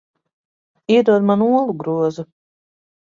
Iedod 0.93 1.21
man 1.27 1.43
olu 1.59 1.77
grozu. 1.79 2.23